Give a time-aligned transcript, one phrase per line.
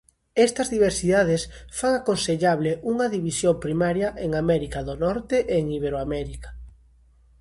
[0.47, 1.41] Estas diversidades
[1.79, 6.49] fan aconsellable unha división primaria en América do Norte e en Iberoamérica.